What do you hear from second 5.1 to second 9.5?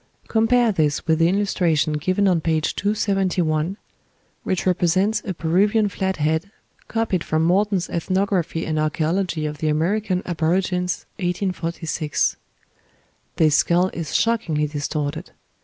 a Peruvian flat head, copied from Morton's "Ethnography and Archæology